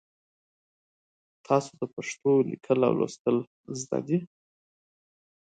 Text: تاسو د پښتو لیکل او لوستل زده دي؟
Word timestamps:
تاسو 1.47 1.71
د 1.81 1.83
پښتو 1.93 2.31
لیکل 2.49 2.79
او 2.87 2.93
لوستل 2.99 3.37
زده 3.81 3.99
دي؟ 4.07 4.17